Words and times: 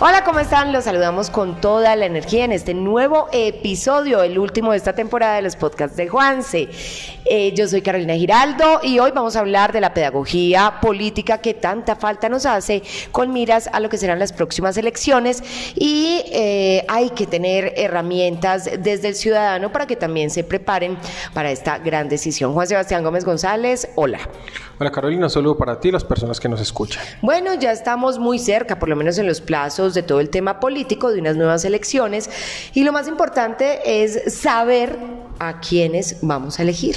Hola, 0.00 0.24
¿cómo 0.24 0.40
están? 0.40 0.72
Los 0.72 0.84
saludamos 0.84 1.30
con 1.30 1.60
toda 1.60 1.94
la 1.94 2.06
energía 2.06 2.44
en 2.44 2.50
este 2.50 2.74
nuevo 2.74 3.28
episodio, 3.30 4.24
el 4.24 4.40
último 4.40 4.72
de 4.72 4.78
esta 4.78 4.92
temporada 4.92 5.36
de 5.36 5.42
los 5.42 5.54
podcasts 5.54 5.96
de 5.96 6.08
Juanse. 6.08 6.68
Eh, 7.24 7.54
yo 7.54 7.68
soy 7.68 7.80
Carolina 7.80 8.14
Giraldo 8.14 8.80
y 8.82 8.98
hoy 8.98 9.12
vamos 9.12 9.36
a 9.36 9.40
hablar 9.40 9.72
de 9.72 9.80
la 9.80 9.94
pedagogía 9.94 10.80
política 10.82 11.38
que 11.38 11.54
tanta 11.54 11.94
falta 11.94 12.28
nos 12.28 12.44
hace 12.44 12.82
con 13.12 13.32
miras 13.32 13.70
a 13.72 13.78
lo 13.78 13.88
que 13.88 13.96
serán 13.96 14.18
las 14.18 14.32
próximas 14.32 14.76
elecciones 14.76 15.42
y 15.76 16.24
eh, 16.32 16.84
hay 16.88 17.10
que 17.10 17.28
tener 17.28 17.72
herramientas 17.76 18.68
desde 18.80 19.08
el 19.08 19.14
ciudadano 19.14 19.70
para 19.70 19.86
que 19.86 19.94
también 19.94 20.28
se 20.28 20.42
preparen 20.42 20.98
para 21.32 21.52
esta 21.52 21.78
gran 21.78 22.08
decisión. 22.08 22.52
Juan 22.52 22.66
Sebastián 22.66 23.04
Gómez 23.04 23.24
González, 23.24 23.88
hola. 23.94 24.18
Hola 24.80 24.90
Carolina, 24.90 25.26
un 25.26 25.30
saludo 25.30 25.56
para 25.56 25.78
ti 25.78 25.88
y 25.88 25.92
las 25.92 26.02
personas 26.02 26.40
que 26.40 26.48
nos 26.48 26.60
escuchan. 26.60 27.02
Bueno, 27.22 27.54
ya 27.54 27.70
estamos 27.70 28.18
muy 28.18 28.40
cerca, 28.40 28.80
por 28.80 28.88
lo 28.88 28.96
menos 28.96 29.16
en 29.18 29.26
los 29.28 29.40
plazos 29.40 29.93
de 29.94 30.02
todo 30.02 30.20
el 30.20 30.30
tema 30.30 30.60
político, 30.60 31.10
de 31.10 31.20
unas 31.20 31.36
nuevas 31.36 31.64
elecciones 31.64 32.30
y 32.74 32.84
lo 32.84 32.92
más 32.92 33.08
importante 33.08 34.02
es 34.02 34.34
saber 34.34 34.98
a 35.38 35.60
quiénes 35.60 36.18
vamos 36.22 36.58
a 36.58 36.62
elegir. 36.62 36.96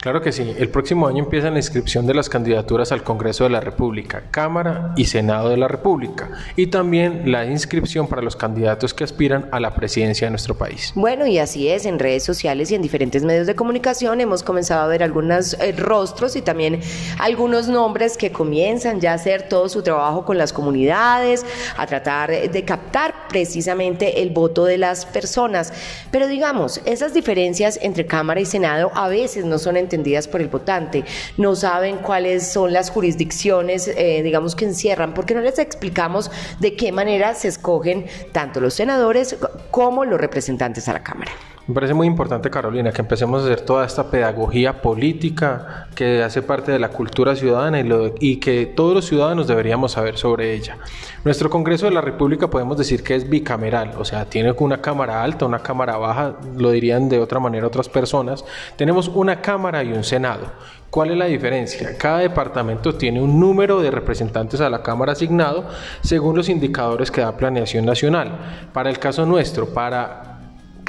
Claro 0.00 0.22
que 0.22 0.32
sí. 0.32 0.54
El 0.58 0.70
próximo 0.70 1.06
año 1.06 1.24
empieza 1.24 1.50
la 1.50 1.58
inscripción 1.58 2.06
de 2.06 2.14
las 2.14 2.30
candidaturas 2.30 2.90
al 2.90 3.02
Congreso 3.02 3.44
de 3.44 3.50
la 3.50 3.60
República, 3.60 4.22
Cámara 4.30 4.94
y 4.96 5.04
Senado 5.04 5.50
de 5.50 5.58
la 5.58 5.68
República, 5.68 6.30
y 6.56 6.68
también 6.68 7.30
la 7.30 7.44
inscripción 7.44 8.08
para 8.08 8.22
los 8.22 8.34
candidatos 8.34 8.94
que 8.94 9.04
aspiran 9.04 9.50
a 9.52 9.60
la 9.60 9.74
presidencia 9.74 10.26
de 10.26 10.30
nuestro 10.30 10.56
país. 10.56 10.92
Bueno, 10.94 11.26
y 11.26 11.38
así 11.38 11.68
es, 11.68 11.84
en 11.84 11.98
redes 11.98 12.24
sociales 12.24 12.70
y 12.70 12.76
en 12.76 12.82
diferentes 12.82 13.24
medios 13.24 13.46
de 13.46 13.54
comunicación 13.54 14.22
hemos 14.22 14.42
comenzado 14.42 14.80
a 14.80 14.86
ver 14.86 15.02
algunos 15.02 15.52
eh, 15.60 15.72
rostros 15.72 16.34
y 16.34 16.40
también 16.40 16.80
algunos 17.18 17.68
nombres 17.68 18.16
que 18.16 18.32
comienzan 18.32 19.00
ya 19.00 19.12
a 19.12 19.14
hacer 19.16 19.50
todo 19.50 19.68
su 19.68 19.82
trabajo 19.82 20.24
con 20.24 20.38
las 20.38 20.54
comunidades, 20.54 21.44
a 21.76 21.86
tratar 21.86 22.30
de 22.30 22.64
captar 22.64 23.19
precisamente 23.30 24.20
el 24.20 24.30
voto 24.30 24.64
de 24.66 24.76
las 24.76 25.06
personas. 25.06 25.72
Pero 26.10 26.26
digamos, 26.26 26.80
esas 26.84 27.14
diferencias 27.14 27.78
entre 27.80 28.04
Cámara 28.04 28.40
y 28.40 28.44
Senado 28.44 28.90
a 28.94 29.08
veces 29.08 29.44
no 29.46 29.58
son 29.58 29.76
entendidas 29.76 30.28
por 30.28 30.42
el 30.42 30.48
votante, 30.48 31.04
no 31.38 31.56
saben 31.56 31.96
cuáles 31.98 32.46
son 32.46 32.72
las 32.72 32.90
jurisdicciones, 32.90 33.88
eh, 33.88 34.22
digamos, 34.22 34.54
que 34.54 34.66
encierran, 34.66 35.14
porque 35.14 35.34
no 35.34 35.40
les 35.40 35.58
explicamos 35.58 36.30
de 36.58 36.76
qué 36.76 36.92
manera 36.92 37.34
se 37.34 37.48
escogen 37.48 38.06
tanto 38.32 38.60
los 38.60 38.74
senadores 38.74 39.36
como 39.70 40.04
los 40.04 40.20
representantes 40.20 40.88
a 40.88 40.92
la 40.92 41.02
Cámara. 41.02 41.32
Me 41.66 41.74
parece 41.74 41.94
muy 41.94 42.06
importante, 42.06 42.50
Carolina, 42.50 42.90
que 42.90 43.02
empecemos 43.02 43.42
a 43.42 43.44
hacer 43.44 43.60
toda 43.60 43.86
esta 43.86 44.10
pedagogía 44.10 44.82
política 44.82 45.88
que 45.94 46.22
hace 46.22 46.42
parte 46.42 46.72
de 46.72 46.78
la 46.78 46.88
cultura 46.88 47.36
ciudadana 47.36 47.80
y, 47.80 47.88
y, 48.18 48.36
que 48.36 48.66
todos 48.66 48.94
los 48.94 49.04
ciudadanos 49.06 49.46
deberíamos 49.46 49.92
saber 49.92 50.16
sobre 50.16 50.54
ella. 50.54 50.78
Nuestro 51.24 51.48
Congreso 51.50 51.86
de 51.86 51.92
la 51.92 52.00
República 52.00 52.48
podemos 52.48 52.76
decir 52.76 53.02
que 53.04 53.14
es 53.14 53.28
bicameral, 53.28 53.92
o 53.98 54.04
sea, 54.04 54.24
tiene 54.24 54.52
una 54.58 54.80
cámara 54.80 55.22
alta, 55.22 55.46
una 55.46 55.60
cámara 55.60 55.96
baja, 55.96 56.36
lo 56.56 56.70
dirían 56.70 57.08
de 57.08 57.20
otra 57.20 57.38
manera 57.38 57.66
otras 57.66 57.88
personas. 57.88 58.44
Tenemos 58.76 59.08
una 59.08 59.40
Cámara 59.40 59.82
y 59.84 59.92
un 59.92 60.04
Senado. 60.04 60.46
¿Cuál 60.90 61.12
es 61.12 61.16
la 61.18 61.26
diferencia? 61.26 61.96
Cada 61.96 62.18
departamento 62.18 62.94
tiene 62.96 63.22
un 63.22 63.38
número 63.38 63.80
de 63.80 63.92
representantes 63.92 64.60
a 64.60 64.68
la 64.68 64.82
Cámara 64.82 65.12
asignado 65.12 65.66
según 66.00 66.36
los 66.36 66.48
indicadores 66.48 67.10
que 67.10 67.20
da 67.20 67.36
Planeación 67.36 67.84
Nacional. 67.84 68.68
Para 68.72 68.90
el 68.90 68.98
caso 68.98 69.24
nuestro, 69.24 69.72
para 69.72 70.29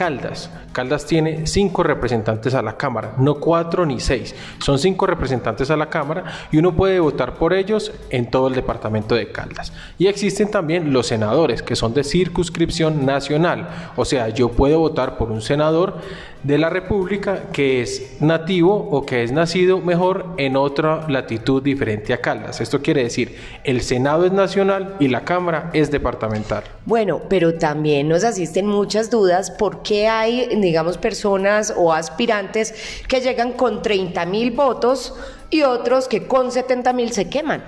Caldas. 0.02 0.49
Caldas 0.73 1.05
tiene 1.05 1.45
cinco 1.45 1.83
representantes 1.83 2.55
a 2.55 2.63
la 2.63 2.75
Cámara, 2.75 3.13
no 3.19 3.35
cuatro 3.35 3.85
ni 3.85 3.99
seis. 3.99 4.33
Son 4.58 4.80
cinco 4.80 5.05
representantes 5.05 5.69
a 5.69 5.77
la 5.77 5.91
Cámara 5.91 6.23
y 6.52 6.58
uno 6.58 6.75
puede 6.75 6.99
votar 6.99 7.35
por 7.35 7.53
ellos 7.53 7.91
en 8.09 8.31
todo 8.31 8.47
el 8.47 8.55
departamento 8.55 9.13
de 9.13 9.31
Caldas. 9.31 9.71
Y 9.99 10.08
existen 10.08 10.49
también 10.49 10.91
los 10.91 11.05
senadores, 11.05 11.61
que 11.61 11.75
son 11.75 11.93
de 11.93 12.03
circunscripción 12.03 13.05
nacional. 13.05 13.91
O 13.95 14.03
sea, 14.03 14.30
yo 14.30 14.49
puedo 14.49 14.80
votar 14.80 15.20
por 15.20 15.30
un 15.30 15.43
senador 15.43 15.99
de 16.42 16.58
la 16.58 16.71
República 16.71 17.43
que 17.53 17.83
es 17.83 18.17
nativo 18.20 18.73
o 18.73 19.05
que 19.05 19.21
es 19.21 19.31
nacido 19.31 19.80
mejor 19.80 20.33
en 20.37 20.58
otra 20.58 21.08
latitud 21.08 21.61
diferente 21.61 22.14
a 22.14 22.21
Caldas. 22.21 22.59
Esto 22.61 22.81
quiere 22.81 23.03
decir, 23.03 23.36
el 23.64 23.81
Senado 23.81 24.26
es 24.26 24.31
nacional 24.31 24.95
y 24.99 25.09
la 25.09 25.26
Cámara 25.26 25.70
es 25.73 25.92
departamental. 25.92 26.64
Bueno, 26.86 27.21
pero 27.30 27.59
también 27.59 28.09
nos 28.09 28.23
asisten 28.23 28.65
muchas 28.65 29.11
dudas 29.11 29.52
por 29.52 29.83
qué 29.83 30.08
hay, 30.08 30.47
digamos, 30.55 30.97
personas 30.97 31.71
o 31.77 31.93
aspirantes 31.93 32.73
que 33.08 33.21
llegan 33.21 33.53
con 33.53 33.83
30 33.83 34.25
mil 34.25 34.49
votos 34.49 35.14
y 35.52 35.61
otros 35.61 36.08
que 36.08 36.25
con 36.25 36.52
70 36.52 36.91
mil 36.93 37.11
se 37.11 37.30
queman. 37.30 37.64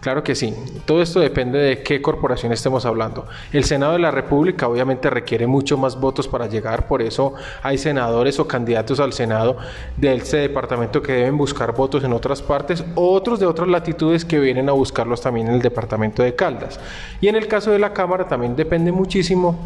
Claro 0.00 0.22
que 0.22 0.36
sí. 0.36 0.54
Todo 0.86 1.02
esto 1.02 1.18
depende 1.18 1.58
de 1.58 1.82
qué 1.82 2.00
corporación 2.00 2.52
estemos 2.52 2.86
hablando. 2.86 3.26
El 3.52 3.64
Senado 3.64 3.94
de 3.94 3.98
la 3.98 4.12
República 4.12 4.68
obviamente 4.68 5.10
requiere 5.10 5.48
mucho 5.48 5.76
más 5.76 5.98
votos 5.98 6.28
para 6.28 6.46
llegar, 6.46 6.86
por 6.86 7.02
eso 7.02 7.34
hay 7.62 7.78
senadores 7.78 8.38
o 8.38 8.46
candidatos 8.46 9.00
al 9.00 9.12
Senado 9.12 9.56
de 9.96 10.14
este 10.14 10.36
departamento 10.36 11.02
que 11.02 11.12
deben 11.12 11.36
buscar 11.36 11.74
votos 11.74 12.04
en 12.04 12.12
otras 12.12 12.42
partes, 12.42 12.84
otros 12.94 13.40
de 13.40 13.46
otras 13.46 13.68
latitudes 13.68 14.24
que 14.24 14.38
vienen 14.38 14.68
a 14.68 14.72
buscarlos 14.72 15.20
también 15.20 15.48
en 15.48 15.54
el 15.54 15.62
departamento 15.62 16.22
de 16.22 16.34
Caldas. 16.36 16.78
Y 17.20 17.26
en 17.26 17.34
el 17.34 17.48
caso 17.48 17.72
de 17.72 17.80
la 17.80 17.92
Cámara 17.92 18.28
también 18.28 18.54
depende 18.54 18.92
muchísimo 18.92 19.58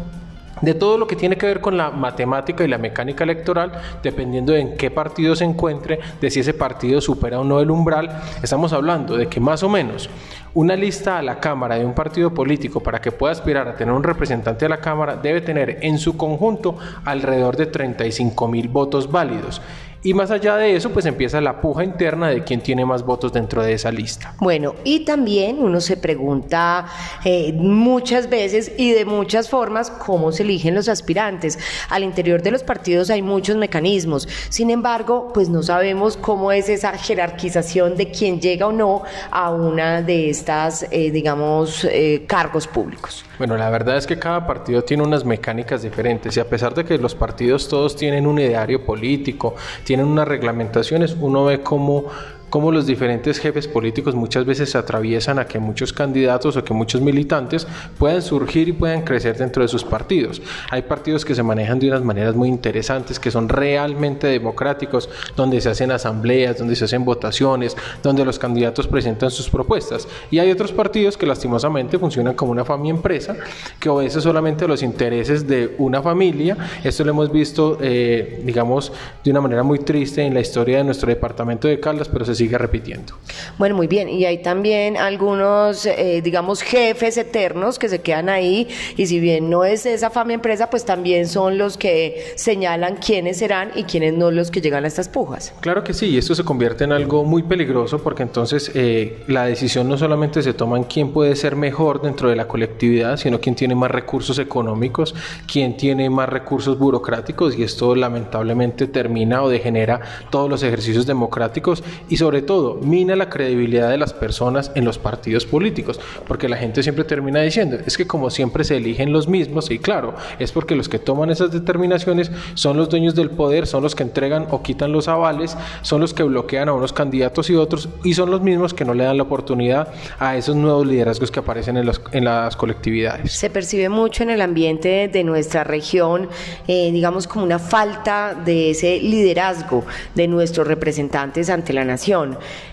de 0.63 0.73
todo 0.73 0.97
lo 0.97 1.07
que 1.07 1.17
tiene 1.17 1.37
que 1.37 1.45
ver 1.45 1.59
con 1.59 1.75
la 1.75 1.91
matemática 1.91 2.63
y 2.63 2.69
la 2.69 2.77
mecánica 2.77 3.25
electoral, 3.25 3.73
dependiendo 4.01 4.53
de 4.53 4.61
en 4.61 4.77
qué 4.77 4.89
partido 4.89 5.35
se 5.35 5.43
encuentre, 5.43 5.99
de 6.21 6.31
si 6.31 6.39
ese 6.39 6.53
partido 6.53 7.01
supera 7.01 7.41
o 7.41 7.43
no 7.43 7.59
el 7.59 7.69
umbral, 7.69 8.21
estamos 8.41 8.71
hablando 8.71 9.17
de 9.17 9.27
que 9.27 9.41
más 9.41 9.61
o 9.61 9.69
menos 9.69 10.09
una 10.53 10.75
lista 10.75 11.17
a 11.17 11.21
la 11.21 11.39
Cámara 11.39 11.75
de 11.75 11.85
un 11.85 11.93
partido 11.93 12.33
político 12.33 12.79
para 12.79 13.01
que 13.01 13.11
pueda 13.11 13.33
aspirar 13.33 13.67
a 13.67 13.75
tener 13.75 13.93
un 13.93 14.03
representante 14.03 14.65
a 14.65 14.69
la 14.69 14.77
Cámara 14.77 15.17
debe 15.17 15.41
tener 15.41 15.79
en 15.81 15.97
su 15.97 16.15
conjunto 16.15 16.77
alrededor 17.03 17.57
de 17.57 17.65
35 17.65 18.47
mil 18.47 18.69
votos 18.69 19.11
válidos. 19.11 19.61
Y 20.05 20.13
más 20.13 20.31
allá 20.31 20.57
de 20.57 20.75
eso, 20.75 20.89
pues 20.89 21.05
empieza 21.05 21.39
la 21.39 21.61
puja 21.61 21.83
interna 21.83 22.27
de 22.27 22.43
quién 22.43 22.59
tiene 22.59 22.85
más 22.85 23.05
votos 23.05 23.31
dentro 23.31 23.63
de 23.63 23.71
esa 23.71 23.89
lista. 23.89 24.33
Bueno, 24.39 24.75
y 24.83 25.05
también 25.05 25.59
uno 25.59 25.79
se 25.79 25.95
pregunta 25.95 26.87
eh, 27.23 27.53
muchas 27.53 28.29
veces 28.29 28.73
y 28.77 28.91
de 28.91 29.05
muchas 29.05 29.49
formas 29.49 29.89
cómo 29.89 30.33
se 30.33 30.43
eligen 30.43 30.75
los 30.75 30.89
aspirantes. 30.89 31.57
Al 31.89 32.03
interior 32.03 32.41
de 32.41 32.51
los 32.51 32.63
partidos 32.63 33.09
hay 33.09 33.21
muchos 33.21 33.55
mecanismos. 33.55 34.27
Sin 34.49 34.69
embargo, 34.71 35.31
pues 35.33 35.47
no 35.47 35.63
sabemos 35.63 36.17
cómo 36.17 36.51
es 36.51 36.67
esa 36.67 36.97
jerarquización 36.97 37.95
de 37.95 38.11
quién 38.11 38.41
llega 38.41 38.67
o 38.67 38.73
no 38.73 39.03
a 39.31 39.51
una 39.51 40.01
de 40.01 40.29
estas, 40.29 40.85
eh, 40.91 41.11
digamos, 41.11 41.85
eh, 41.85 42.25
cargos 42.27 42.67
públicos. 42.67 43.23
Bueno, 43.37 43.57
la 43.57 43.69
verdad 43.69 43.97
es 43.97 44.05
que 44.05 44.19
cada 44.19 44.45
partido 44.45 44.83
tiene 44.83 45.03
unas 45.03 45.25
mecánicas 45.25 45.81
diferentes 45.81 46.37
y 46.37 46.39
a 46.39 46.47
pesar 46.47 46.75
de 46.75 46.85
que 46.85 46.97
los 46.97 47.15
partidos 47.15 47.67
todos 47.67 47.95
tienen 47.95 48.27
un 48.27 48.37
ideario 48.37 48.85
político, 48.85 49.55
tienen 49.83 49.92
unas 50.01 50.27
reglamentaciones, 50.27 51.15
uno 51.19 51.45
ve 51.45 51.61
cómo 51.61 52.05
cómo 52.53 52.71
los 52.71 52.85
diferentes 52.85 53.39
jefes 53.39 53.67
políticos 53.67 54.13
muchas 54.13 54.45
veces 54.45 54.69
se 54.69 54.77
atraviesan 54.77 55.39
a 55.39 55.47
que 55.47 55.57
muchos 55.57 55.91
candidatos 55.91 56.55
o 56.55 56.63
que 56.63 56.71
muchos 56.71 57.01
militantes 57.01 57.65
puedan 57.97 58.21
surgir 58.21 58.67
y 58.67 58.73
puedan 58.73 59.01
crecer 59.01 59.35
dentro 59.35 59.63
de 59.63 59.67
sus 59.67 59.83
partidos. 59.83 60.39
Hay 60.69 60.83
partidos 60.83 61.25
que 61.25 61.33
se 61.33 61.41
manejan 61.41 61.79
de 61.79 61.87
unas 61.87 62.03
maneras 62.03 62.35
muy 62.35 62.49
interesantes, 62.49 63.19
que 63.19 63.31
son 63.31 63.49
realmente 63.49 64.27
democráticos, 64.27 65.09
donde 65.35 65.61
se 65.61 65.69
hacen 65.69 65.89
asambleas, 65.89 66.59
donde 66.59 66.75
se 66.75 66.85
hacen 66.85 67.03
votaciones, 67.03 67.75
donde 68.03 68.23
los 68.23 68.37
candidatos 68.37 68.85
presentan 68.85 69.31
sus 69.31 69.49
propuestas. 69.49 70.07
Y 70.29 70.37
hay 70.37 70.51
otros 70.51 70.71
partidos 70.71 71.17
que 71.17 71.25
lastimosamente 71.25 71.97
funcionan 71.97 72.35
como 72.35 72.51
una 72.51 72.63
familia 72.63 72.93
empresa, 72.93 73.35
que 73.79 73.89
obedece 73.89 74.21
solamente 74.21 74.65
a 74.65 74.67
los 74.67 74.83
intereses 74.83 75.47
de 75.47 75.73
una 75.79 76.03
familia. 76.03 76.55
Esto 76.83 77.03
lo 77.03 77.09
hemos 77.09 77.31
visto, 77.31 77.79
eh, 77.81 78.43
digamos, 78.45 78.91
de 79.23 79.31
una 79.31 79.41
manera 79.41 79.63
muy 79.63 79.79
triste 79.79 80.21
en 80.21 80.35
la 80.35 80.41
historia 80.41 80.77
de 80.77 80.83
nuestro 80.83 81.09
departamento 81.09 81.67
de 81.67 81.79
Caldas, 81.79 82.07
pero 82.09 82.23
se 82.25 82.42
sigue 82.43 82.57
repitiendo. 82.57 83.13
Bueno, 83.57 83.75
muy 83.75 83.87
bien. 83.87 84.09
Y 84.09 84.25
hay 84.25 84.39
también 84.41 84.97
algunos, 84.97 85.85
eh, 85.85 86.21
digamos, 86.21 86.61
jefes 86.61 87.17
eternos 87.17 87.79
que 87.79 87.87
se 87.87 88.01
quedan 88.01 88.27
ahí 88.27 88.67
y 88.97 89.07
si 89.07 89.19
bien 89.19 89.49
no 89.49 89.63
es 89.63 89.85
esa 89.85 90.09
fama 90.09 90.33
empresa, 90.33 90.69
pues 90.69 90.83
también 90.83 91.27
son 91.27 91.57
los 91.57 91.77
que 91.77 92.33
señalan 92.35 92.97
quiénes 92.97 93.37
serán 93.37 93.71
y 93.75 93.83
quiénes 93.83 94.13
no 94.13 94.29
los 94.29 94.51
que 94.51 94.59
llegan 94.59 94.83
a 94.83 94.87
estas 94.87 95.07
pujas. 95.07 95.53
Claro 95.61 95.83
que 95.83 95.93
sí, 95.93 96.07
y 96.07 96.17
esto 96.17 96.35
se 96.35 96.43
convierte 96.43 96.83
en 96.83 96.91
algo 96.91 97.23
muy 97.23 97.43
peligroso 97.43 97.99
porque 97.99 98.23
entonces 98.23 98.71
eh, 98.75 99.23
la 99.27 99.45
decisión 99.45 99.87
no 99.87 99.97
solamente 99.97 100.41
se 100.41 100.53
toma 100.53 100.77
en 100.77 100.83
quién 100.83 101.13
puede 101.13 101.35
ser 101.37 101.55
mejor 101.55 102.01
dentro 102.01 102.29
de 102.29 102.35
la 102.35 102.47
colectividad, 102.47 103.15
sino 103.17 103.39
quién 103.39 103.55
tiene 103.55 103.73
más 103.73 103.89
recursos 103.89 104.37
económicos, 104.37 105.15
quién 105.51 105.77
tiene 105.77 106.09
más 106.09 106.27
recursos 106.27 106.77
burocráticos 106.77 107.57
y 107.57 107.63
esto 107.63 107.95
lamentablemente 107.95 108.87
termina 108.87 109.43
o 109.43 109.49
degenera 109.49 110.01
todos 110.29 110.49
los 110.49 110.61
ejercicios 110.63 111.05
democráticos 111.05 111.83
y 112.09 112.17
sobre 112.17 112.32
sobre 112.33 112.47
todo 112.47 112.79
mina 112.81 113.15
la 113.15 113.29
credibilidad 113.29 113.91
de 113.91 113.99
las 113.99 114.11
personas 114.11 114.71
en 114.73 114.85
los 114.85 114.97
partidos 114.97 115.45
políticos, 115.45 115.99
porque 116.27 116.49
la 116.49 116.57
gente 116.57 116.81
siempre 116.81 117.03
termina 117.03 117.41
diciendo, 117.41 117.77
es 117.85 117.95
que 117.95 118.07
como 118.07 118.31
siempre 118.31 118.63
se 118.63 118.77
eligen 118.77 119.13
los 119.13 119.27
mismos, 119.27 119.69
y 119.69 119.77
claro, 119.77 120.15
es 120.39 120.51
porque 120.51 120.75
los 120.75 120.89
que 120.89 120.97
toman 120.97 121.29
esas 121.29 121.51
determinaciones 121.51 122.31
son 122.55 122.77
los 122.77 122.89
dueños 122.89 123.13
del 123.13 123.29
poder, 123.29 123.67
son 123.67 123.83
los 123.83 123.93
que 123.93 124.01
entregan 124.01 124.47
o 124.49 124.63
quitan 124.63 124.91
los 124.91 125.07
avales, 125.07 125.55
son 125.83 126.01
los 126.01 126.15
que 126.15 126.23
bloquean 126.23 126.69
a 126.69 126.73
unos 126.73 126.91
candidatos 126.91 127.51
y 127.51 127.55
otros, 127.55 127.87
y 128.03 128.15
son 128.15 128.31
los 128.31 128.41
mismos 128.41 128.73
que 128.73 128.83
no 128.83 128.95
le 128.95 129.03
dan 129.03 129.17
la 129.17 129.23
oportunidad 129.23 129.89
a 130.17 130.35
esos 130.35 130.55
nuevos 130.55 130.87
liderazgos 130.87 131.29
que 131.29 131.39
aparecen 131.39 131.77
en, 131.77 131.87
en 132.13 132.25
las 132.25 132.55
colectividades. 132.55 133.31
Se 133.31 133.51
percibe 133.51 133.89
mucho 133.89 134.23
en 134.23 134.31
el 134.31 134.41
ambiente 134.41 135.07
de 135.07 135.23
nuestra 135.23 135.63
región, 135.63 136.29
eh, 136.67 136.91
digamos, 136.91 137.27
como 137.27 137.45
una 137.45 137.59
falta 137.59 138.33
de 138.33 138.71
ese 138.71 138.99
liderazgo 138.99 139.85
de 140.15 140.27
nuestros 140.27 140.65
representantes 140.65 141.51
ante 141.51 141.73
la 141.73 141.85
nación. 141.85 142.12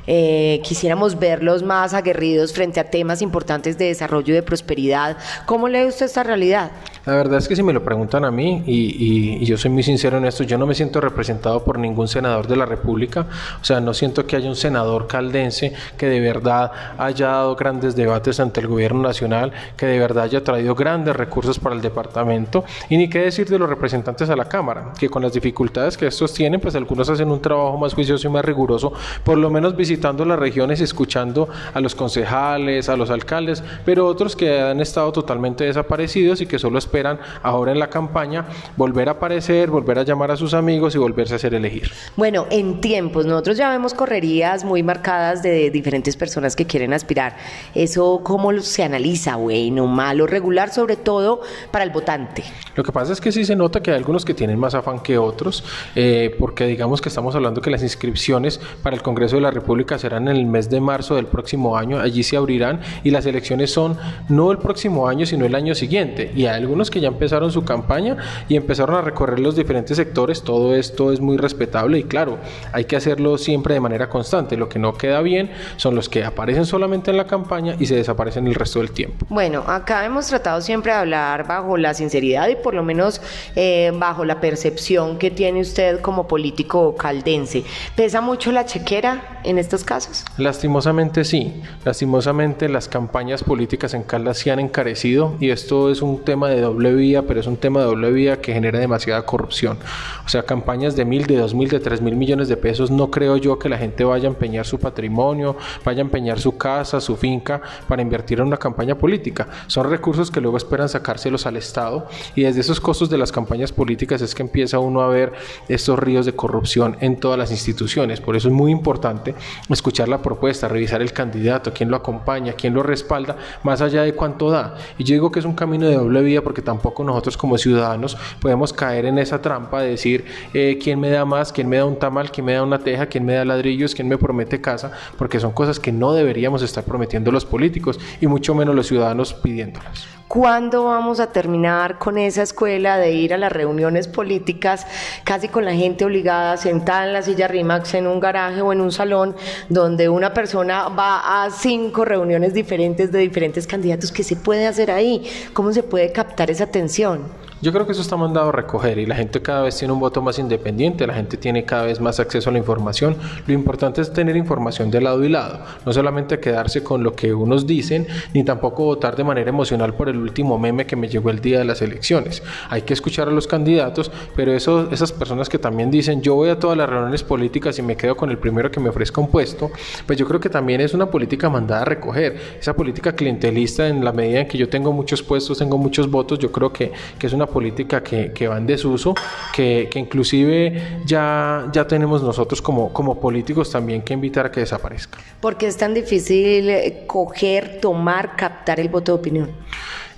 Eh, 0.06 0.60
quisiéramos 0.64 1.18
verlos 1.18 1.62
más 1.62 1.94
aguerridos 1.94 2.52
frente 2.52 2.80
a 2.80 2.84
temas 2.90 3.22
importantes 3.22 3.78
de 3.78 3.86
desarrollo 3.86 4.32
y 4.32 4.36
de 4.36 4.42
prosperidad. 4.42 5.16
¿Cómo 5.46 5.68
lee 5.68 5.84
usted 5.84 6.06
esta 6.06 6.22
realidad? 6.22 6.70
La 7.06 7.14
verdad 7.14 7.38
es 7.38 7.48
que 7.48 7.56
si 7.56 7.62
me 7.62 7.72
lo 7.72 7.82
preguntan 7.82 8.26
a 8.26 8.30
mí, 8.30 8.62
y, 8.66 9.42
yo 9.46 9.56
soy 9.56 9.70
muy 9.70 9.82
sincero 9.82 10.18
en 10.18 10.26
esto, 10.26 10.44
yo 10.44 10.58
no 10.58 10.66
me 10.66 10.74
siento 10.74 11.00
representado 11.00 11.64
por 11.64 11.78
ningún 11.78 12.08
senador 12.08 12.46
de 12.46 12.56
la 12.56 12.66
República, 12.66 13.26
o 13.60 13.64
sea, 13.64 13.80
no 13.80 13.94
siento 13.94 14.26
que 14.26 14.36
haya 14.36 14.48
un 14.48 14.56
senador 14.56 15.06
caldense 15.06 15.72
que 15.96 16.06
de 16.06 16.20
verdad 16.20 16.70
haya 16.98 17.28
dado 17.28 17.56
grandes 17.56 17.96
debates 17.96 18.38
ante 18.38 18.60
el 18.60 18.66
gobierno 18.66 19.00
nacional, 19.00 19.50
que 19.78 19.86
de 19.86 19.98
verdad 19.98 20.24
haya 20.24 20.44
traído 20.44 20.74
grandes 20.74 21.16
recursos 21.16 21.58
para 21.58 21.74
el 21.74 21.80
departamento, 21.80 22.64
y 22.90 22.98
ni 22.98 23.08
qué 23.08 23.20
decir 23.20 23.48
de 23.48 23.58
los 23.58 23.68
representantes 23.68 24.28
a 24.28 24.36
la 24.36 24.44
Cámara, 24.44 24.92
que 24.98 25.08
con 25.08 25.22
las 25.22 25.32
dificultades 25.32 25.96
que 25.96 26.06
estos 26.06 26.34
tienen, 26.34 26.60
pues 26.60 26.74
algunos 26.74 27.08
hacen 27.08 27.30
un 27.30 27.40
trabajo 27.40 27.78
más 27.78 27.94
juicioso 27.94 28.28
y 28.28 28.30
más 28.30 28.44
riguroso, 28.44 28.92
por 29.24 29.38
lo 29.38 29.48
menos 29.48 29.74
visitando 29.74 30.24
las 30.26 30.38
regiones, 30.38 30.82
escuchando 30.82 31.48
a 31.72 31.80
los 31.80 31.94
concejales, 31.94 32.90
a 32.90 32.96
los 32.96 33.08
alcaldes, 33.08 33.64
pero 33.86 34.06
otros 34.06 34.36
que 34.36 34.60
han 34.60 34.80
estado 34.80 35.12
totalmente 35.12 35.64
desaparecidos 35.64 36.42
y 36.42 36.46
que 36.46 36.58
solo 36.58 36.78
esperan 36.90 37.20
ahora 37.42 37.70
en 37.70 37.78
la 37.78 37.88
campaña 37.88 38.46
volver 38.76 39.08
a 39.08 39.12
aparecer, 39.12 39.70
volver 39.70 40.00
a 40.00 40.02
llamar 40.02 40.32
a 40.32 40.36
sus 40.36 40.54
amigos 40.54 40.96
y 40.96 40.98
volverse 40.98 41.34
a 41.34 41.36
hacer 41.36 41.54
elegir. 41.54 41.92
Bueno, 42.16 42.46
en 42.50 42.80
tiempos, 42.80 43.26
nosotros 43.26 43.56
ya 43.56 43.70
vemos 43.70 43.94
correrías 43.94 44.64
muy 44.64 44.82
marcadas 44.82 45.42
de 45.42 45.70
diferentes 45.70 46.16
personas 46.16 46.56
que 46.56 46.66
quieren 46.66 46.92
aspirar. 46.92 47.36
¿Eso 47.74 48.22
cómo 48.24 48.52
se 48.60 48.82
analiza? 48.82 49.36
Bueno, 49.36 49.86
malo, 49.86 50.26
regular, 50.26 50.70
sobre 50.70 50.96
todo 50.96 51.42
para 51.70 51.84
el 51.84 51.90
votante. 51.90 52.42
Lo 52.74 52.82
que 52.82 52.90
pasa 52.90 53.12
es 53.12 53.20
que 53.20 53.30
sí 53.30 53.44
se 53.44 53.54
nota 53.54 53.80
que 53.80 53.92
hay 53.92 53.96
algunos 53.96 54.24
que 54.24 54.34
tienen 54.34 54.58
más 54.58 54.74
afán 54.74 55.00
que 55.00 55.16
otros, 55.16 55.62
eh, 55.94 56.34
porque 56.38 56.66
digamos 56.66 57.00
que 57.00 57.08
estamos 57.08 57.34
hablando 57.36 57.60
que 57.60 57.70
las 57.70 57.82
inscripciones 57.82 58.58
para 58.82 58.96
el 58.96 59.02
Congreso 59.02 59.36
de 59.36 59.42
la 59.42 59.50
República 59.50 59.96
serán 59.98 60.26
en 60.28 60.36
el 60.36 60.46
mes 60.46 60.68
de 60.70 60.80
marzo 60.80 61.14
del 61.14 61.26
próximo 61.26 61.76
año, 61.76 62.00
allí 62.00 62.24
se 62.24 62.36
abrirán 62.36 62.80
y 63.04 63.10
las 63.10 63.26
elecciones 63.26 63.70
son 63.70 63.96
no 64.28 64.50
el 64.50 64.58
próximo 64.58 65.08
año, 65.08 65.26
sino 65.26 65.44
el 65.44 65.54
año 65.54 65.74
siguiente. 65.74 66.32
Y 66.34 66.46
hay 66.46 66.56
algunos 66.56 66.79
que 66.88 67.00
ya 67.00 67.08
empezaron 67.08 67.50
su 67.50 67.64
campaña 67.64 68.16
y 68.48 68.56
empezaron 68.56 68.96
a 68.96 69.02
recorrer 69.02 69.40
los 69.40 69.56
diferentes 69.56 69.96
sectores. 69.96 70.42
Todo 70.42 70.74
esto 70.76 71.12
es 71.12 71.20
muy 71.20 71.36
respetable 71.36 71.98
y 71.98 72.04
claro, 72.04 72.38
hay 72.72 72.84
que 72.84 72.94
hacerlo 72.94 73.36
siempre 73.36 73.74
de 73.74 73.80
manera 73.80 74.08
constante. 74.08 74.56
Lo 74.56 74.68
que 74.68 74.78
no 74.78 74.94
queda 74.94 75.20
bien 75.20 75.50
son 75.76 75.94
los 75.94 76.08
que 76.08 76.24
aparecen 76.24 76.64
solamente 76.64 77.10
en 77.10 77.16
la 77.16 77.26
campaña 77.26 77.74
y 77.78 77.86
se 77.86 77.96
desaparecen 77.96 78.46
el 78.46 78.54
resto 78.54 78.78
del 78.78 78.92
tiempo. 78.92 79.26
Bueno, 79.28 79.64
acá 79.66 80.04
hemos 80.04 80.28
tratado 80.28 80.60
siempre 80.60 80.92
de 80.92 80.98
hablar 80.98 81.46
bajo 81.46 81.76
la 81.76 81.94
sinceridad 81.94 82.48
y 82.48 82.56
por 82.56 82.74
lo 82.74 82.82
menos 82.82 83.20
eh, 83.56 83.92
bajo 83.94 84.24
la 84.24 84.40
percepción 84.40 85.18
que 85.18 85.30
tiene 85.30 85.60
usted 85.60 86.00
como 86.00 86.28
político 86.28 86.94
caldense. 86.94 87.64
¿Pesa 87.96 88.20
mucho 88.20 88.52
la 88.52 88.64
chequera 88.64 89.40
en 89.44 89.58
estos 89.58 89.82
casos? 89.82 90.24
Lastimosamente 90.36 91.24
sí. 91.24 91.62
Lastimosamente 91.84 92.68
las 92.68 92.88
campañas 92.88 93.42
políticas 93.42 93.94
en 93.94 94.02
Caldas 94.02 94.38
se 94.38 94.50
han 94.50 94.60
encarecido 94.60 95.36
y 95.40 95.50
esto 95.50 95.90
es 95.90 96.02
un 96.02 96.24
tema 96.24 96.48
de 96.48 96.60
doble 96.72 96.92
vía, 96.94 97.22
pero 97.22 97.40
es 97.40 97.46
un 97.46 97.56
tema 97.56 97.80
de 97.80 97.86
doble 97.86 98.10
vía 98.10 98.40
que 98.40 98.52
genera 98.52 98.78
demasiada 98.78 99.24
corrupción. 99.26 99.78
O 100.24 100.28
sea, 100.28 100.42
campañas 100.42 100.96
de 100.96 101.04
mil, 101.04 101.26
de 101.26 101.36
dos 101.36 101.54
mil, 101.54 101.68
de 101.68 101.80
tres 101.80 102.00
mil 102.00 102.16
millones 102.16 102.48
de 102.48 102.56
pesos, 102.56 102.90
no 102.90 103.10
creo 103.10 103.36
yo 103.36 103.58
que 103.58 103.68
la 103.68 103.78
gente 103.78 104.04
vaya 104.04 104.28
a 104.28 104.32
empeñar 104.32 104.66
su 104.66 104.78
patrimonio, 104.78 105.56
vaya 105.84 106.00
a 106.00 106.02
empeñar 106.02 106.40
su 106.40 106.56
casa, 106.56 107.00
su 107.00 107.16
finca 107.16 107.60
para 107.88 108.02
invertir 108.02 108.40
en 108.40 108.46
una 108.46 108.56
campaña 108.56 108.96
política. 108.96 109.48
Son 109.66 109.88
recursos 109.88 110.30
que 110.30 110.40
luego 110.40 110.56
esperan 110.56 110.88
sacárselos 110.88 111.46
al 111.46 111.56
Estado 111.56 112.06
y 112.34 112.42
desde 112.42 112.60
esos 112.60 112.80
costos 112.80 113.10
de 113.10 113.18
las 113.18 113.32
campañas 113.32 113.72
políticas 113.72 114.22
es 114.22 114.34
que 114.34 114.42
empieza 114.42 114.78
uno 114.78 115.00
a 115.00 115.08
ver 115.08 115.32
estos 115.68 115.98
ríos 115.98 116.26
de 116.26 116.34
corrupción 116.34 116.96
en 117.00 117.18
todas 117.18 117.38
las 117.38 117.50
instituciones. 117.50 118.20
Por 118.20 118.36
eso 118.36 118.48
es 118.48 118.54
muy 118.54 118.72
importante 118.72 119.34
escuchar 119.68 120.08
la 120.08 120.22
propuesta, 120.22 120.68
revisar 120.68 121.02
el 121.02 121.12
candidato, 121.12 121.72
quién 121.72 121.90
lo 121.90 121.96
acompaña, 121.96 122.52
quién 122.52 122.74
lo 122.74 122.82
respalda, 122.82 123.36
más 123.62 123.80
allá 123.80 124.02
de 124.02 124.14
cuánto 124.14 124.50
da. 124.50 124.76
Y 124.98 125.04
yo 125.04 125.14
digo 125.14 125.30
que 125.30 125.40
es 125.40 125.44
un 125.44 125.54
camino 125.54 125.86
de 125.86 125.96
doble 125.96 126.22
vía 126.22 126.42
porque 126.42 126.59
tampoco 126.62 127.04
nosotros 127.04 127.36
como 127.36 127.58
ciudadanos 127.58 128.16
podemos 128.40 128.72
caer 128.72 129.06
en 129.06 129.18
esa 129.18 129.40
trampa 129.40 129.82
de 129.82 129.90
decir 129.90 130.24
eh, 130.54 130.78
quién 130.82 131.00
me 131.00 131.10
da 131.10 131.24
más, 131.24 131.52
quién 131.52 131.68
me 131.68 131.76
da 131.76 131.84
un 131.84 131.98
tamal, 131.98 132.30
quién 132.30 132.46
me 132.46 132.54
da 132.54 132.62
una 132.62 132.78
teja, 132.78 133.06
quién 133.06 133.24
me 133.24 133.34
da 133.34 133.44
ladrillos, 133.44 133.94
quién 133.94 134.08
me 134.08 134.18
promete 134.18 134.60
casa, 134.60 134.92
porque 135.18 135.40
son 135.40 135.52
cosas 135.52 135.78
que 135.78 135.92
no 135.92 136.12
deberíamos 136.12 136.62
estar 136.62 136.84
prometiendo 136.84 137.30
los 137.32 137.44
políticos 137.44 137.98
y 138.20 138.26
mucho 138.26 138.54
menos 138.54 138.74
los 138.74 138.86
ciudadanos 138.86 139.34
pidiéndolas. 139.34 140.20
¿Cuándo 140.30 140.84
vamos 140.84 141.18
a 141.18 141.32
terminar 141.32 141.98
con 141.98 142.16
esa 142.16 142.42
escuela 142.42 142.98
de 142.98 143.10
ir 143.10 143.34
a 143.34 143.36
las 143.36 143.50
reuniones 143.50 144.06
políticas 144.06 144.86
casi 145.24 145.48
con 145.48 145.64
la 145.64 145.74
gente 145.74 146.04
obligada, 146.04 146.56
sentada 146.56 147.04
en 147.04 147.14
la 147.14 147.22
silla 147.22 147.48
RIMAX 147.48 147.94
en 147.94 148.06
un 148.06 148.20
garaje 148.20 148.62
o 148.62 148.72
en 148.72 148.80
un 148.80 148.92
salón, 148.92 149.34
donde 149.68 150.08
una 150.08 150.32
persona 150.32 150.88
va 150.88 151.42
a 151.42 151.50
cinco 151.50 152.04
reuniones 152.04 152.54
diferentes 152.54 153.10
de 153.10 153.18
diferentes 153.18 153.66
candidatos? 153.66 154.12
¿Qué 154.12 154.22
se 154.22 154.36
puede 154.36 154.68
hacer 154.68 154.92
ahí? 154.92 155.28
¿Cómo 155.52 155.72
se 155.72 155.82
puede 155.82 156.12
captar 156.12 156.48
esa 156.50 156.64
atención? 156.64 157.39
Yo 157.62 157.72
creo 157.72 157.84
que 157.84 157.92
eso 157.92 158.00
está 158.00 158.16
mandado 158.16 158.48
a 158.48 158.52
recoger 158.52 158.96
y 158.96 159.04
la 159.04 159.14
gente 159.14 159.42
cada 159.42 159.60
vez 159.60 159.76
tiene 159.76 159.92
un 159.92 160.00
voto 160.00 160.22
más 160.22 160.38
independiente, 160.38 161.06
la 161.06 161.12
gente 161.12 161.36
tiene 161.36 161.66
cada 161.66 161.82
vez 161.82 162.00
más 162.00 162.18
acceso 162.18 162.48
a 162.48 162.54
la 162.54 162.58
información. 162.58 163.18
Lo 163.46 163.52
importante 163.52 164.00
es 164.00 164.14
tener 164.14 164.34
información 164.34 164.90
de 164.90 165.02
lado 165.02 165.22
y 165.24 165.28
lado, 165.28 165.60
no 165.84 165.92
solamente 165.92 166.40
quedarse 166.40 166.82
con 166.82 167.02
lo 167.02 167.12
que 167.12 167.34
unos 167.34 167.66
dicen, 167.66 168.06
ni 168.32 168.44
tampoco 168.44 168.86
votar 168.86 169.14
de 169.14 169.24
manera 169.24 169.50
emocional 169.50 169.92
por 169.92 170.08
el 170.08 170.16
último 170.16 170.58
meme 170.58 170.86
que 170.86 170.96
me 170.96 171.10
llegó 171.10 171.28
el 171.28 171.42
día 171.42 171.58
de 171.58 171.66
las 171.66 171.82
elecciones. 171.82 172.42
Hay 172.70 172.80
que 172.80 172.94
escuchar 172.94 173.28
a 173.28 173.30
los 173.30 173.46
candidatos, 173.46 174.10
pero 174.34 174.54
eso, 174.54 174.88
esas 174.90 175.12
personas 175.12 175.50
que 175.50 175.58
también 175.58 175.90
dicen 175.90 176.22
yo 176.22 176.36
voy 176.36 176.48
a 176.48 176.58
todas 176.58 176.78
las 176.78 176.88
reuniones 176.88 177.22
políticas 177.22 177.78
y 177.78 177.82
me 177.82 177.94
quedo 177.94 178.16
con 178.16 178.30
el 178.30 178.38
primero 178.38 178.70
que 178.70 178.80
me 178.80 178.88
ofrezca 178.88 179.20
un 179.20 179.28
puesto, 179.28 179.70
pues 180.06 180.18
yo 180.18 180.26
creo 180.26 180.40
que 180.40 180.48
también 180.48 180.80
es 180.80 180.94
una 180.94 181.10
política 181.10 181.50
mandada 181.50 181.82
a 181.82 181.84
recoger. 181.84 182.38
Esa 182.58 182.72
política 182.74 183.12
clientelista 183.12 183.86
en 183.86 184.02
la 184.02 184.12
medida 184.12 184.40
en 184.40 184.48
que 184.48 184.56
yo 184.56 184.70
tengo 184.70 184.94
muchos 184.94 185.22
puestos, 185.22 185.58
tengo 185.58 185.76
muchos 185.76 186.10
votos, 186.10 186.38
yo 186.38 186.50
creo 186.50 186.72
que, 186.72 186.90
que 187.18 187.26
es 187.26 187.34
una 187.34 187.49
política 187.50 188.02
que, 188.02 188.32
que 188.32 188.48
va 188.48 188.58
en 188.58 188.66
desuso, 188.66 189.14
que, 189.52 189.88
que, 189.90 189.98
inclusive 189.98 191.00
ya, 191.04 191.68
ya 191.72 191.86
tenemos 191.86 192.22
nosotros 192.22 192.62
como, 192.62 192.92
como 192.92 193.20
políticos 193.20 193.70
también 193.70 194.02
que 194.02 194.14
invitar 194.14 194.46
a 194.46 194.50
que 194.50 194.60
desaparezca. 194.60 195.18
¿Por 195.40 195.56
qué 195.56 195.66
es 195.66 195.76
tan 195.76 195.94
difícil 195.94 196.68
eh, 196.68 197.04
coger, 197.06 197.80
tomar, 197.80 198.36
captar 198.36 198.80
el 198.80 198.88
voto 198.88 199.12
de 199.12 199.18
opinión? 199.18 199.50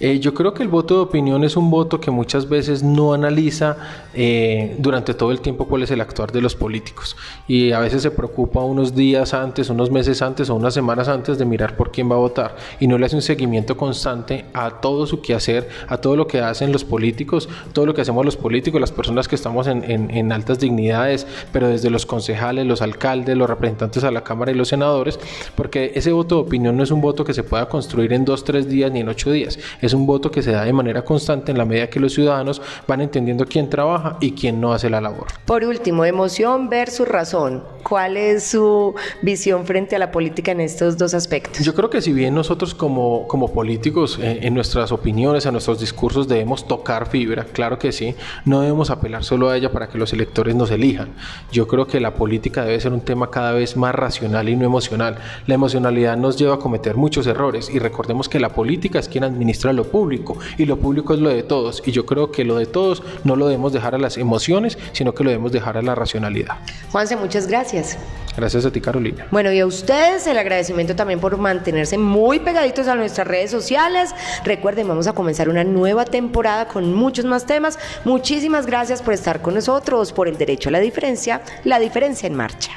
Eh, 0.02 0.18
yo 0.18 0.34
creo 0.34 0.52
que 0.52 0.64
el 0.64 0.68
voto 0.68 0.96
de 0.96 1.00
opinión 1.02 1.44
es 1.44 1.56
un 1.56 1.70
voto 1.70 2.00
que 2.00 2.10
muchas 2.10 2.48
veces 2.48 2.82
no 2.82 3.14
analiza 3.14 3.76
eh, 4.14 4.74
durante 4.78 5.14
todo 5.14 5.30
el 5.30 5.40
tiempo 5.40 5.68
cuál 5.68 5.84
es 5.84 5.92
el 5.92 6.00
actuar 6.00 6.32
de 6.32 6.40
los 6.40 6.56
políticos 6.56 7.16
y 7.46 7.70
a 7.70 7.78
veces 7.78 8.02
se 8.02 8.10
preocupa 8.10 8.64
unos 8.64 8.96
días 8.96 9.32
antes, 9.32 9.70
unos 9.70 9.92
meses 9.92 10.20
antes 10.20 10.50
o 10.50 10.56
unas 10.56 10.74
semanas 10.74 11.06
antes 11.06 11.38
de 11.38 11.44
mirar 11.44 11.76
por 11.76 11.92
quién 11.92 12.10
va 12.10 12.16
a 12.16 12.18
votar 12.18 12.56
y 12.80 12.88
no 12.88 12.98
le 12.98 13.06
hace 13.06 13.14
un 13.14 13.22
seguimiento 13.22 13.76
constante 13.76 14.44
a 14.54 14.80
todo 14.80 15.06
su 15.06 15.20
quehacer, 15.20 15.68
a 15.86 15.98
todo 15.98 16.16
lo 16.16 16.26
que 16.26 16.40
hacen 16.40 16.72
los 16.72 16.82
políticos, 16.82 17.48
todo 17.72 17.86
lo 17.86 17.94
que 17.94 18.00
hacemos 18.00 18.24
los 18.24 18.36
políticos, 18.36 18.80
las 18.80 18.90
personas 18.90 19.28
que 19.28 19.36
estamos 19.36 19.68
en, 19.68 20.32
altas 20.32 20.58
dignidades, 20.58 21.28
pero 21.52 21.68
desde 21.68 21.90
los 21.90 22.06
concejales, 22.06 22.66
los 22.66 22.82
alcaldes, 22.82 23.36
los 23.36 23.48
representantes 23.48 24.02
a 24.02 24.10
la 24.10 24.24
Cámara 24.24 24.50
y 24.50 24.56
los 24.56 24.66
senadores, 24.66 25.20
porque 25.54 25.92
ese 25.94 26.10
voto 26.10 26.34
de 26.36 26.40
opinión 26.42 26.76
no 26.76 26.82
es 26.82 26.90
un 26.90 27.00
voto 27.00 27.22
que 27.22 27.34
se 27.34 27.44
pueda 27.44 27.68
construir 27.68 28.12
en 28.12 28.24
dos, 28.24 28.42
tres 28.42 28.68
días 28.68 28.90
ni 28.90 28.98
en 28.98 29.08
ocho 29.08 29.30
días. 29.30 29.60
Un 29.94 30.06
voto 30.06 30.30
que 30.30 30.42
se 30.42 30.52
da 30.52 30.64
de 30.64 30.72
manera 30.72 31.04
constante 31.04 31.52
en 31.52 31.58
la 31.58 31.64
medida 31.64 31.88
que 31.88 32.00
los 32.00 32.14
ciudadanos 32.14 32.60
van 32.86 33.00
entendiendo 33.00 33.44
quién 33.46 33.68
trabaja 33.68 34.16
y 34.20 34.32
quién 34.32 34.60
no 34.60 34.72
hace 34.72 34.90
la 34.90 35.00
labor. 35.00 35.26
Por 35.46 35.64
último, 35.64 36.04
emoción 36.04 36.68
versus 36.68 37.08
razón. 37.08 37.64
¿Cuál 37.82 38.16
es 38.16 38.44
su 38.44 38.94
visión 39.22 39.66
frente 39.66 39.96
a 39.96 39.98
la 39.98 40.10
política 40.10 40.52
en 40.52 40.60
estos 40.60 40.96
dos 40.96 41.14
aspectos? 41.14 41.64
Yo 41.64 41.74
creo 41.74 41.90
que 41.90 42.00
si 42.00 42.12
bien 42.12 42.34
nosotros 42.34 42.74
como, 42.74 43.26
como 43.26 43.52
políticos 43.52 44.18
en, 44.20 44.24
eh, 44.24 44.38
en 44.42 44.54
nuestras 44.54 44.92
opiniones, 44.92 45.46
en 45.46 45.52
nuestros 45.52 45.80
discursos 45.80 46.28
debemos 46.28 46.66
tocar 46.66 47.08
fibra, 47.08 47.44
claro 47.44 47.78
que 47.78 47.92
sí, 47.92 48.14
no 48.44 48.60
debemos 48.60 48.90
apelar 48.90 49.24
solo 49.24 49.50
a 49.50 49.56
ella 49.56 49.72
para 49.72 49.88
que 49.88 49.98
los 49.98 50.12
electores 50.12 50.54
nos 50.54 50.70
elijan. 50.70 51.10
Yo 51.50 51.66
creo 51.66 51.86
que 51.86 52.00
la 52.00 52.14
política 52.14 52.64
debe 52.64 52.80
ser 52.80 52.92
un 52.92 53.00
tema 53.00 53.30
cada 53.30 53.52
vez 53.52 53.76
más 53.76 53.94
racional 53.94 54.48
y 54.48 54.56
no 54.56 54.64
emocional. 54.64 55.16
La 55.46 55.54
emocionalidad 55.54 56.16
nos 56.16 56.36
lleva 56.36 56.54
a 56.54 56.58
cometer 56.58 56.96
muchos 56.96 57.26
errores 57.26 57.70
y 57.70 57.78
recordemos 57.78 58.28
que 58.28 58.40
la 58.40 58.50
política 58.50 58.98
es 58.98 59.08
quien 59.08 59.24
administra 59.24 59.72
lo 59.72 59.81
lo 59.82 59.90
público 59.90 60.38
y 60.56 60.64
lo 60.64 60.76
público 60.76 61.14
es 61.14 61.20
lo 61.20 61.30
de 61.30 61.42
todos 61.42 61.82
y 61.84 61.92
yo 61.92 62.06
creo 62.06 62.30
que 62.30 62.44
lo 62.44 62.56
de 62.56 62.66
todos 62.66 63.02
no 63.24 63.36
lo 63.36 63.46
debemos 63.46 63.72
dejar 63.72 63.94
a 63.94 63.98
las 63.98 64.16
emociones, 64.16 64.78
sino 64.92 65.12
que 65.12 65.24
lo 65.24 65.30
debemos 65.30 65.52
dejar 65.52 65.76
a 65.76 65.82
la 65.82 65.94
racionalidad. 65.94 66.58
Juanse, 66.90 67.16
muchas 67.16 67.46
gracias. 67.48 67.98
Gracias 68.36 68.64
a 68.64 68.70
ti, 68.70 68.80
Carolina. 68.80 69.26
Bueno, 69.30 69.52
y 69.52 69.60
a 69.60 69.66
ustedes 69.66 70.26
el 70.26 70.38
agradecimiento 70.38 70.96
también 70.96 71.20
por 71.20 71.36
mantenerse 71.36 71.98
muy 71.98 72.38
pegaditos 72.38 72.86
a 72.86 72.94
nuestras 72.94 73.26
redes 73.26 73.50
sociales. 73.50 74.14
Recuerden, 74.44 74.88
vamos 74.88 75.06
a 75.06 75.12
comenzar 75.12 75.48
una 75.48 75.64
nueva 75.64 76.04
temporada 76.04 76.66
con 76.68 76.94
muchos 76.94 77.24
más 77.24 77.44
temas. 77.44 77.78
Muchísimas 78.04 78.66
gracias 78.66 79.02
por 79.02 79.12
estar 79.12 79.42
con 79.42 79.54
nosotros, 79.54 80.12
por 80.12 80.28
el 80.28 80.38
derecho 80.38 80.70
a 80.70 80.72
la 80.72 80.80
diferencia, 80.80 81.42
la 81.64 81.78
diferencia 81.78 82.26
en 82.26 82.34
marcha. 82.34 82.70